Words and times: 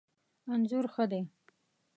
انځور 0.51 0.85
ښه 0.93 1.05
دی 1.11 1.21